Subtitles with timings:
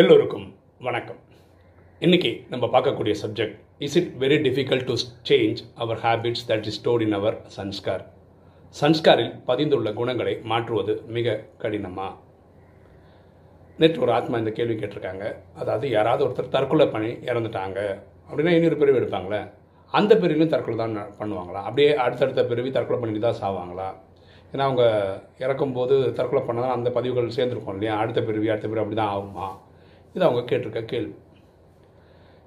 [0.00, 0.46] எல்லோருக்கும்
[0.86, 1.18] வணக்கம்.
[2.00, 4.94] இன்றைக்கி நம்ம பார்க்கக்கூடிய subject is it very difficult to
[5.28, 8.02] change our habits that is stored in our sanskar
[8.80, 12.08] சன்ஸ்காரில் பதிந்துள்ள குணங்களை மாற்றுவது மிக கடினமா?
[13.78, 15.34] நேற்று ஒரு ஆத்மா இந்த கேள்வி கேட்டிருக்காங்க.
[15.54, 17.78] அதாவது யாராவது ஒருத்தர் தற்கொலை பண்ணி இறந்துட்டாங்க.
[18.30, 19.40] அப்படின்னா இன்னொரு பிரிவு எடுப்பாங்களே?
[19.90, 21.62] அந்த பிரிவிலும் தற்கொலை தான் பண்ணுவாங்களா?
[21.68, 23.88] அப்படியே அடுத்தடுத்த பிரிவு தற்கொலை பண்ணிட்டு தான் சாவாங்களா?
[24.52, 24.86] ஏன்னா அவங்க
[25.38, 27.96] இறக்கும்போது தற்கொலை பண்ணால் அந்த பதிவுகள் சேர்ந்துருக்கும் இல்லையா?
[27.96, 29.46] அடுத்த பிரிவு அடுத்த பிரிவு அப்படி தான் ஆகுமா?
[30.14, 31.14] இது அவங்க கேட்டிருக்க கேள்வி.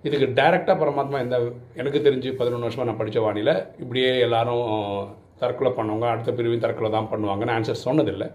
[0.08, 1.38] இதுக்கு டைரெக்டாக பரமாத்மா இந்த
[1.80, 3.54] எனக்கு தெரிஞ்சு பதினொன்று வருஷமாக நான் படித்த வாணியில்
[3.84, 4.66] இப்படியே எல்லாரும்
[5.42, 8.28] தற்கொலை பண்ணவங்க அடுத்த பிரிவையும் தற்கொலை தான் பண்ணுவாங்கன்னு ஆன்சர் சொன்னதில்லை.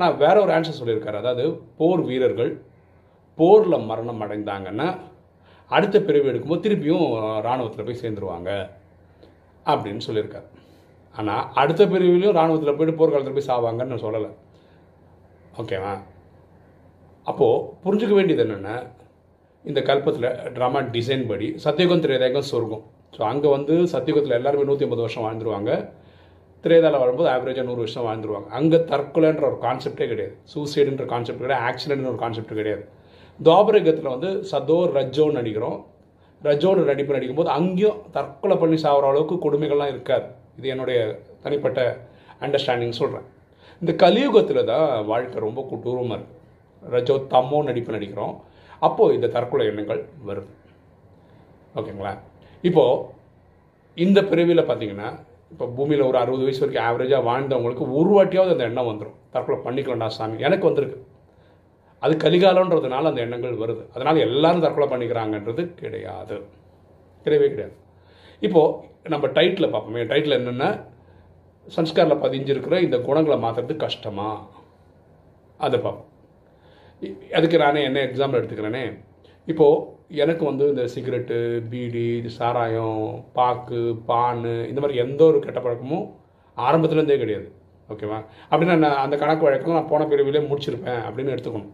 [0.00, 1.18] நான் வேற ஒரு ஆன்சர் சொல்லியிருக்காரு.
[1.22, 1.44] அதாவது
[1.78, 2.52] போர் வீரர்கள்
[3.38, 4.88] போரில் மரணம் அடைந்தாங்கன்னா
[5.70, 7.06] அடுத்த பிரிவு எடுக்கும்போது திருப்பியும்
[7.42, 8.50] இராணுவத்தில் போய் சேர்ந்துருவாங்க
[9.66, 10.48] அப்படின்னு சொல்லியிருக்காரு.
[11.14, 14.30] ஆனால் அடுத்த பிரிவிலையும் இராணுவத்தில் போயிட்டு போர்க்காலத்தில் போய் சாவாங்கன்னு நான் சொல்லலை.
[15.62, 15.94] ஓகேவா?
[17.30, 18.76] அப்போது புரிஞ்சுக்க வேண்டியது என்னென்னா
[19.64, 22.82] இந்த கல்பத்தில் ட்ராமா டிசைன் படி சத்தியுகம் திரேதாயகம் சொர்க்கம்.
[23.16, 25.70] ஸோ அங்கே வந்து சத்தியுகத்தில் எல்லாருமே நூற்றி ஐம்பது வருஷம் வாழ்ந்துருவாங்க.
[26.64, 28.48] திரேதாவில் வரும்போது ஆவரேஜாக நூறு வருஷம் வாழ்ந்துருவாங்க.
[28.58, 30.34] அங்கே தற்கொலைன்ற ஒரு கான்செப்டே கிடையாது.
[30.52, 31.64] சூசைடுன்ற கான்செப்ட் கிடையாது.
[31.70, 32.84] ஆக்சிடென்ட்னு ஒரு கான்செப்ட் கிடையாது.
[33.40, 35.78] துவாபரகத்தில் வந்து சதோ ரஜோன்னு நடிக்கிறோம்.
[36.48, 40.26] ரஜோன்னு நடிப்பு நடிக்கும்போது அங்கேயும் தற்கொலை பண்ணி சாகிற அளவுக்கு கொடுமைகள்லாம் இருக்காது.
[40.58, 40.98] இது என்னுடைய
[41.44, 41.80] தனிப்பட்ட
[42.44, 43.28] அண்டர்ஸ்டாண்டிங் சொல்கிறேன்
[43.82, 46.42] இந்த கலியுகத்தில் தான் வாழ்க்கை ரொம்ப கொடூரமாக இருக்குது
[46.90, 48.34] ரஜோ தம்மோ நடிப்பு நடிக்கிறோம்.
[48.80, 50.52] அப்போது இந்த தற்கொலை எண்ணங்கள் வருது.
[51.74, 52.18] ஓகேங்களா?
[52.62, 53.04] இப்போது
[53.94, 55.18] இந்த பிரிவில் பார்த்தீங்கன்னா
[55.50, 60.06] இப்போ பூமியில் ஒரு அறுபது வயசு வரைக்கும் ஆவரேஜாக வாழ்ந்தவங்களுக்கு ஒரு வாட்டியாவது அந்த எண்ணம் வந்துடும் தற்கொலை பண்ணிக்கலாம்டா
[60.06, 60.40] சாமி.
[60.40, 61.06] எனக்கு வந்திருக்கு.
[61.98, 63.82] அது கலிகாலன்றதுனால அந்த எண்ணங்கள் வருது.
[63.94, 66.36] அதனால் எல்லாரும் தற்கொலை பண்ணிக்கிறாங்கன்றது கிடையாது.
[67.24, 67.72] கிடையவே கிடையாது.
[68.40, 68.76] இப்போது
[69.08, 70.02] நம்ம டைட்டில் பார்ப்போமே.
[70.12, 70.84] டைட்டில் என்னென்னா
[71.76, 74.46] சன்ஸ்காரில் பதிஞ்சிருக்கிற இந்த குணங்களை மாற்றுறது கஷ்டமா?
[75.58, 76.12] அதை பார்ப்போம்.
[77.38, 78.84] அதுக்கு நானே என்ன எக்ஸாம்பிள் எடுத்துக்கிறேனே
[79.52, 79.82] இப்போது
[80.22, 81.36] எனக்கு வந்து இந்த சிகரெட்டு
[81.70, 83.00] பீடி சாராயம்
[83.36, 83.80] பாக்கு
[84.10, 86.06] பான் இந்த மாதிரி எந்த ஒரு கெட்ட பழக்கமும்
[86.56, 87.48] ஆரம்பத்துலேருந்தே கிடையாது.
[87.92, 88.18] ஓகேவா
[88.50, 91.72] அப்படின்னா நான் அந்த கணக்கு வழக்கம் நான் போன பிரிவிலே முடிச்சிருப்பேன் அப்படின்னு எடுத்துக்கணும்.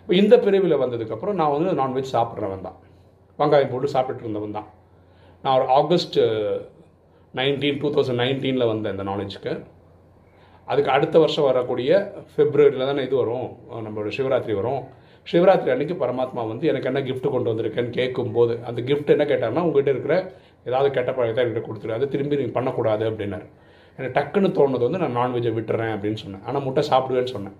[0.00, 2.78] இப்போ இந்த பிரிவில் வந்ததுக்கப்புறம் நான் வந்து நான்வெஜ் சாப்பிட்றவன் தான்.
[3.38, 4.68] வெங்காயம் போட்டு சாப்பிட்டு இருந்தவன் தான்.
[5.44, 6.18] நான் ஒரு ஆகஸ்ட்
[7.38, 9.52] நைன்டீன் டூ தௌசண்ட் நைன்டீனில் வந்தேன் இந்த நாலேஜுக்கு
[10.70, 11.90] அதுக்கு அடுத்த வருஷம் வரக்கூடிய
[12.34, 13.48] பிப்ரவரியில் தானே இது வரும்.
[13.86, 14.82] நம்மளோட சிவராத்திரி வரும்.
[15.30, 19.90] சிவராத்திரி அன்னைக்கு பரமாத்மா வந்து எனக்கு என்ன கிஃப்ட் கொண்டு வந்திருக்கேன்னு கேட்கும்போது அந்த கிஃப்ட் என்ன கேட்டார்னா உங்ககிட்ட
[19.94, 20.14] இருக்கிற
[20.68, 23.46] ஏதாவது கெட்ட பழக்கத்தை என்கிட்ட கொடுத்துரு அதை திரும்பி நீங்கள் பண்ணக்கூடாது அப்படின்னாரு.
[23.98, 26.44] எனக்கு டக்குன்னு தோணுது வந்து நான் நான்வெஜ்ஜை விட்டுறேன் அப்படின்னு சொன்னேன்.
[26.48, 27.56] ஆனால் முட்டை சாப்பிடுவேன்னு சொன்னேன்.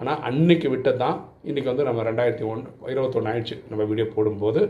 [0.00, 1.16] ஆனால் அன்னைக்கு விட்டது தான்
[1.48, 3.56] இன்றைக்கி வந்து நம்ம ரெண்டாயிரத்தி ஒன்று இருபத்தொன்று ஆயிடுச்சு.
[3.70, 4.62] நம்ம வீடியோ போடும்போது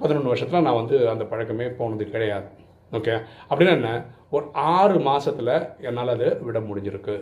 [0.00, 2.48] பதினொன்று வருஷத்தில் நான் வந்து அந்த பழக்கமே போனது கிடையாது.
[2.98, 3.14] ஓகே
[3.48, 3.90] அப்படின்னா என்ன?
[4.36, 4.46] ஒரு
[4.76, 5.54] ஆறு மாதத்தில்
[5.88, 7.16] என்னால் அதை விட முடிஞ்சிருக்கு.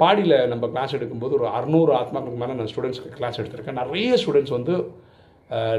[0.00, 3.80] பாடியில் நம்ம கிளாஸ் எடுக்கும்போது ஒரு அறநூறு ஆத்மாக்களுக்கு மேலே நான் ஸ்டூடெண்ட்ஸ்க்கு கிளாஸ் எடுத்திருக்கேன்.
[3.82, 4.74] நிறைய ஸ்டூடெண்ட்ஸ் வந்து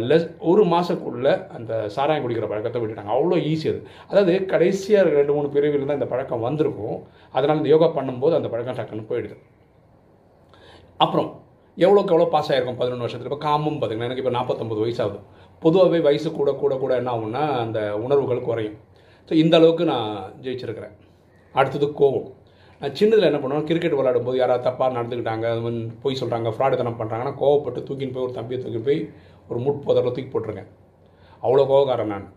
[0.09, 3.13] லெஸ் ஒரு மாதக்குள்ளே அந்த சாராயம் குடிக்கிற பழக்கத்தை விட்டுட்டாங்க.
[3.17, 3.79] அவ்வளோ ஈஸி அது.
[4.09, 6.97] அதாவது கடைசியாக ரெண்டு மூணு பிரிவில் தான் இந்த பழக்கம் வந்திருக்கும்.
[7.37, 9.37] அதனால் இந்த யோகா பண்ணும்போது அந்த பழக்கம் டக்குன்னு போயிடுது.
[11.05, 11.29] அப்புறம்
[11.85, 13.29] எவ்வளோக்கு எவ்வளோ பாஸ் ஆகிருக்கும் பதினொன்று வருஷத்தில்.
[13.29, 15.19] இப்போ காமும் பார்த்திங்கன்னா எனக்கு இப்போ நாற்பத்தொம்பது வயசு ஆகுது.
[15.63, 18.77] பொதுவாகவே வயசு கூட கூட கூட என்ன ஆகும்னா அந்த உணர்வுகள் குறையும்.
[19.27, 20.11] ஸோ இந்த அளவுக்கு நான்
[20.45, 20.95] ஜெயிச்சிருக்கிறேன்.
[21.55, 22.29] அடுத்தது கோவம்.
[22.81, 27.33] நான் சின்னதில் என்ன பண்ணுவேன் கிரிக்கெட் விளையாடும்போது யாராவது தப்பாக நடந்துக்கிட்டாங்க அது மாதிரி பொய் சொல்கிறாங்க ஃப்ராடுத்தனம் பண்ணுறாங்கன்னா
[27.41, 29.01] கோவப்பட்டு தூக்கின்னு போய் ஒரு தம்பியை தூக்கி போய்
[29.49, 30.71] ஒரு முட்புதரில் தூக்கி போட்டிருக்கேன்.
[31.43, 32.27] அவ்வளோ கோவக்காரன் நான்.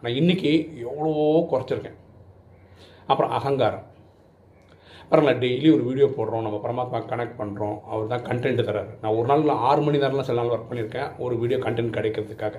[0.00, 0.52] ஆனால் இன்றைக்கி
[0.88, 1.12] எவ்வளோ
[1.52, 1.96] குறைச்சிருக்கேன்.
[3.10, 3.86] அப்புறம் அகங்காரம்.
[5.10, 9.26] பரவாயில்ல டெய்லி ஒரு வீடியோ போடுறோம் நம்ம பரமாத்மா கனெக்ட் பண்ணுறோம் அவர் தான் கண்டென்ட் தராரு நான் ஒரு
[9.30, 12.56] நாள் ஆறு மணி நேரம்லாம் சில நாள் ஒர்க் பண்ணியிருக்கேன் ஒரு வீடியோ கண்டென்ட் கிடைக்கிறதுக்காக.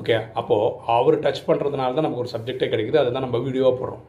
[0.00, 4.02] ஓகே அப்போது அவர் டச் பண்ணுறதுனால தான் நமக்கு ஒரு சப்ஜெக்டே கிடைக்குது அதுதான் நம்ம வீடியோவாக போடுறோம்.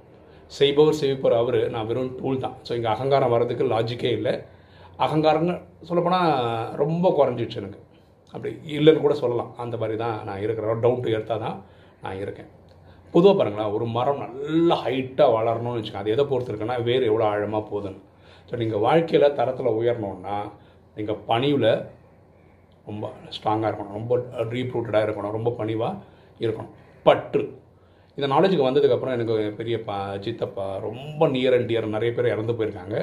[0.60, 2.56] செய்பவர் செய்விப்பவர் அவர் நான் வெறும் டூல் தான்.
[2.68, 4.34] ஸோ இங்கே அகங்காரம் வர்றதுக்கு லாஜிக்கே இல்லை.
[5.06, 5.54] அகங்காரங்க
[5.90, 6.32] சொல்லப்போனால்
[6.84, 7.80] ரொம்ப குறைஞ்சிடுச்சு எனக்கு.
[8.34, 9.52] அப்படி இல்லைன்னு கூட சொல்லலாம்.
[9.66, 11.58] அந்த மாதிரி தான் நான் இருக்கிறேன் டவுன் டு எர்த்தாக தான்
[12.04, 12.50] நான் இருக்கேன்.
[13.14, 16.04] பொதுவாக பாருங்களேன் ஒரு மரம் நல்லா ஹைட்டாக வளரணும்னு வச்சுக்கோங்க.
[16.04, 18.02] அது எதை பொறுத்து இருக்குன்னா வேறு எவ்வளோ ஆழமாக போகுதுன்னு.
[18.50, 20.38] ஸோ நீங்கள் வாழ்க்கையில் தரத்தில் உயரணுன்னா
[20.98, 21.72] நீங்கள் பணிவில்
[22.90, 23.98] ரொம்ப ஸ்ட்ராங்காக இருக்கணும்.
[24.00, 24.14] ரொம்ப
[24.52, 25.36] டீப் ரூட்டடாக இருக்கணும்.
[25.38, 26.00] ரொம்ப பணிவாக
[26.46, 26.72] இருக்கணும்.
[27.06, 27.44] பற்று.
[28.18, 32.96] இந்த நாலேஜுக்கு வந்ததுக்கப்புறம் எனக்கு பெரிய பா சித்தப்பா ரொம்ப நியர் அண்ட் டியர் நிறைய பேர் இறந்து போயிருக்காங்க.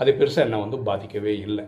[0.00, 1.64] அது பெருசாக என்னை வந்து பாதிக்கவே இல்லை.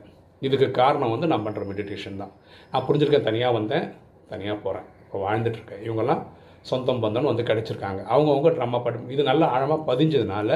[0.46, 2.32] இதுக்கு காரணம் வந்து நான் பண்ணுற மெடிடேஷன் தான்.
[2.72, 3.86] நான் புரிஞ்சிருக்கேன் தனியாக வந்தேன்
[4.32, 6.22] தனியாக போகிறேன் இப்போ வாழ்ந்துட்டுருக்கேன் இவங்கெல்லாம்
[6.70, 8.00] சொந்தம் பந்தம்னு வந்து கிடச்சிருக்காங்க.
[8.12, 10.48] அவங்கவுங்க ட்ரம்மா படம் இது நல்லா ஆழமாக பதிஞ்சதுனால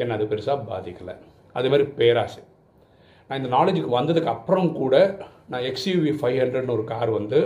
[0.00, 1.14] என்னை அது பெருசாக பாதிக்கலை.
[1.58, 2.42] அதே மாதிரி பேராசை.
[3.28, 4.94] நான் இந்த நாலேஜுக்கு வந்ததுக்கு அப்புறம் கூட
[5.52, 7.40] நான் எக்ஸ்யூவி ஃபைவ் ஹண்ட்ரட்னு ஒரு கார் வந்து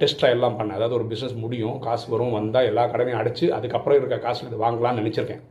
[0.00, 0.76] டெஸ்ட் ட்ரையல்லாம் பண்ணேன்.
[0.78, 5.00] அதாவது ஒரு பிஸ்னஸ் முடியும் காசு வரும் வந்தால் எல்லா கடனையும் அடைச்சி அதுக்கப்புறம் இருக்க காசில் இது வாங்கலாம்னு
[5.02, 5.42] நினச்சிருக்கேன்.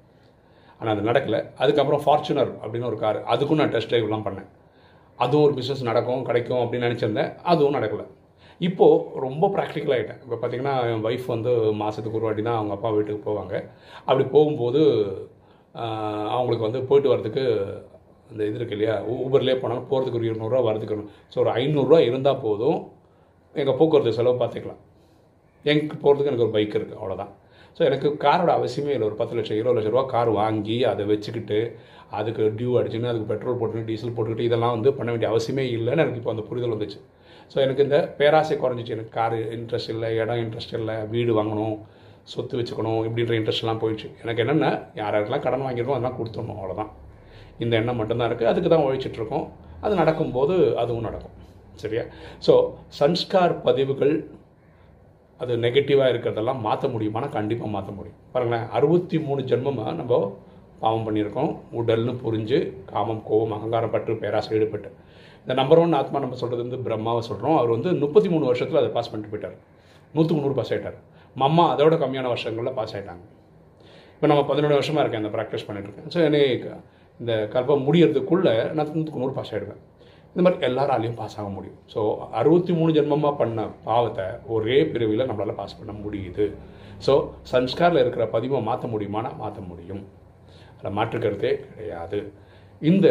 [0.79, 1.39] ஆனால் அது நடக்கலை.
[1.63, 4.49] அதுக்கப்புறம் ஃபார்ச்சுனர் அப்படின்னு ஒரு கார் அதுக்கும் நான் டெஸ்ட் ட்ரைவ்லாம் பண்ணேன்.
[5.23, 7.31] அதுவும் ஒரு பிஸ்னஸ் நடக்கும் கிடைக்கும் அப்படின்னு நினச்சிருந்தேன்.
[7.51, 8.05] அதுவும் நடக்கலை.
[8.67, 12.89] இப்போது ரொம்ப ப்ராக்டிக்கல் ஆகிட்டேன் இப்போ பார்த்தீங்கன்னா என் ஒய்ஃப் வந்து மாதத்துக்கு ஒரு வாட்டி தான் அவங்க அப்பா
[12.97, 13.53] வீட்டுக்கு போவாங்க.
[14.07, 14.81] அப்படி போகும்போது
[16.35, 17.43] அவங்களுக்கு வந்து போயிட்டு வரதுக்கு
[18.29, 18.95] அந்த இது இருக்கு இல்லையா?
[19.25, 20.97] ஊபர்லேயே போனாலும் போகிறதுக்கு ஒரு இருநூறுவா வரதுக்கு
[21.33, 22.79] ஸோ ஒரு ஐநூறுரூவா இருந்தால் போதும்.
[23.55, 24.81] எங்கள் போக்குவரத்து செலவு பார்த்துக்கலாம்
[25.65, 27.31] எனக்கு போகிறதுக்கு எனக்கு ஒரு பைக் இருக்குது அவ்வளோதான்
[27.77, 29.07] ஸோ எனக்கு காரோட அவசியமே இல்லை.
[29.09, 31.59] ஒரு பத்து லட்சம் இருபது லட்ச ரூபா கார் வாங்கி அதை வச்சுக்கிட்டு
[32.19, 36.21] அதுக்கு டியூ அடிச்சுன்னு அதுக்கு பெட்ரோல் போட்டுன்னு டீசல் போட்டுக்கிட்டு இதெல்லாம் வந்து பண்ண வேண்டிய அவசியமே இல்லைன்னு எனக்கு
[36.21, 36.99] இப்போ அந்த புரிதல் வந்துச்சு.
[37.51, 38.95] ஸோ எனக்கு இந்த பேராசை குறைஞ்சிச்சு.
[38.97, 41.75] எனக்கு கார் இன்ட்ரெஸ்ட் இல்லை இடம் இன்ட்ரெஸ்ட் இல்லை வீடு வாங்கணும்
[42.33, 44.09] சொத்து வச்சுக்கணும் இப்படின்ற இன்ட்ரெஸ்ட்லாம் போயிடுச்சு.
[44.23, 44.67] எனக்கு என்னென்ன
[44.99, 46.91] யார் யாரெல்லாம் கடன் வாங்கியிருக்கோம் அதெல்லாம் கொடுத்துடணும் அவ்வளோதான்
[47.63, 49.47] இந்த எண்ணம் மட்டும்தான் இருக்குது அதுக்கு தான் உழைச்சிட்ருக்கோம்
[49.85, 51.35] அது நடக்கும்போது அதுவும் நடக்கும்.
[51.81, 52.03] சரியா?
[52.45, 52.53] ஸோ
[52.99, 54.13] சன்ஸ்கார் பதிவுகள்
[55.39, 58.19] அது நெகட்டிவாக இருக்கிறதெல்லாம் மாற்ற முடியுமானா கண்டிப்பாக மாற்ற முடியும்.
[58.33, 60.19] பாருங்களேன் அறுபத்தி மூணு ஜென்மமாக நம்ம
[60.83, 61.51] பாவம் பண்ணியிருக்கோம்.
[61.79, 62.59] உடல்னு புரிஞ்சு
[62.91, 64.89] காமம் கோபம் அகங்காரம் பற்று பேராசை ஈடுபட்டு.
[65.43, 68.89] இந்த நம்பர் ஒன் ஆத்மா நம்ம சொல்கிறது வந்து பிரம்மாவை சொல்கிறோம் அவர் வந்து முப்பத்தி மூணு வருஷத்தில் அதை
[68.97, 69.57] பாஸ் பண்ணிட்டு போயிட்டார்.
[70.15, 70.97] நூற்றுக்கு நூறு பாஸ் ஆகிட்டார்
[71.41, 73.23] மம்மா அதோட கம்மியான வருஷங்களில் பாஸ் ஆகிட்டாங்க
[74.15, 76.73] இப்போ நம்ம பதினொன்று வருஷமாக இருக்கேன் அந்த ப்ராக்டிஸ் பண்ணிட்டுருக்கேன் ஸோ எனக்கு
[77.19, 79.79] இந்த கல்பம் முடியறதுக்குள்ளே நான் நூற்றுக்கு நூறு பாஸ் ஆகிடுவேன்
[80.33, 81.79] இந்த மாதிரி எல்லாராலையும் பாஸ் ஆக முடியும்.
[81.93, 82.01] ஸோ
[82.39, 84.25] அறுபத்தி மூணு ஜென்மமாக பண்ண பாவத்தை
[84.55, 86.45] ஒரே பிரிவில் நம்மளால் பாஸ் பண்ண முடியுது.
[87.05, 87.13] ஸோ
[87.51, 90.03] சன்ஸ்காரில் இருக்கிற பதிவை மாற்ற முடியுமானா மாற்ற முடியும்.
[90.81, 92.19] அதில் மாற்றுக்கிறதே கிடையாது.
[92.89, 93.07] இந்த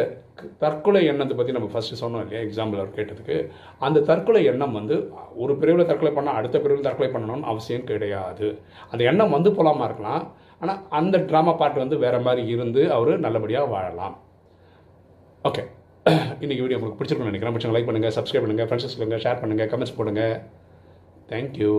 [0.62, 2.40] தற்கொலை எண்ணத்தை பற்றி நம்ம ஃபஸ்ட்டு சொன்னோம் இல்லையா?
[2.46, 3.36] எக்ஸாம்பிள் அவர் கேட்டதுக்கு.
[3.86, 4.96] அந்த தற்கொலை எண்ணம் வந்து
[5.42, 8.46] ஒரு பிரிவில் தற்கொலை பண்ணால் அடுத்த பிரிவில் தற்கொலை பண்ணணும்னு அவசியம் கிடையாது.
[8.92, 10.24] அந்த எண்ணம் வந்து போலாமா இருக்கலாம்.
[10.62, 14.16] ஆனால் அந்த ட்ராமா பாட்டு வந்து வேறு மாதிரி இருந்து அவர் நல்லபடியாக வாழலாம்.
[15.50, 15.64] ஓகே
[16.42, 17.54] இன்றைக்கி வீடியோ உங்களுக்கு பிடிச்சிருக்கணும் நினைக்கிறேன்.
[17.54, 20.36] பிடிச்சவங்க லைக் பண்ணுங்கள் சப்ஸ்கிரைப் பண்ணுங்கள் ஃப்ரெண்ட்ஸ் சொல்லுங்கள் ஷேர் பண்ணுங்கள் கமெண்ட்ஸ் போடுங்கள்
[21.32, 21.74] தேங்க்யூ